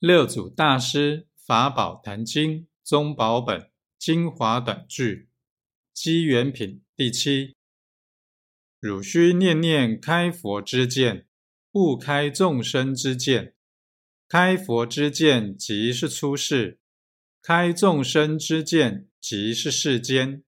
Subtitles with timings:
[0.00, 5.28] 六祖大师法宝坛经宗宝本精华短句
[5.92, 7.56] 机缘品第七。
[8.78, 11.26] 汝须念念开佛之见，
[11.72, 13.56] 不开众生之见。
[14.28, 16.78] 开佛之见即是出世，
[17.42, 20.44] 开众生之见即是世间。